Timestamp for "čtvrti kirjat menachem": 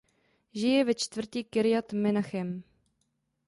1.03-2.53